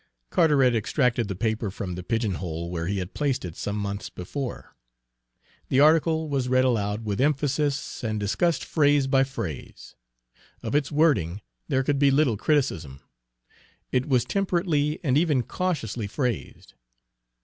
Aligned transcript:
Carteret 0.31 0.73
extracted 0.75 1.27
the 1.27 1.35
paper 1.35 1.69
from 1.69 1.93
the 1.93 2.01
pigeon 2.01 2.31
hole 2.41 2.71
where 2.71 2.87
he 2.87 2.97
had 2.97 3.13
placed 3.13 3.45
it 3.45 3.55
some 3.55 3.75
months 3.75 4.09
before. 4.09 4.75
The 5.69 5.79
article 5.79 6.27
was 6.27 6.47
read 6.49 6.65
aloud 6.65 7.05
with 7.05 7.21
emphasis 7.21 8.03
and 8.03 8.19
discussed 8.19 8.65
phrase 8.65 9.05
by 9.05 9.23
phrase. 9.23 9.93
Of 10.63 10.73
its 10.73 10.91
wording 10.91 11.41
there 11.67 11.83
could 11.83 11.99
be 11.99 12.09
little 12.09 12.35
criticism, 12.35 13.01
it 13.91 14.07
was 14.07 14.25
temperately 14.25 14.99
and 15.03 15.19
even 15.19 15.43
cautiously 15.43 16.07
phrased. 16.07 16.73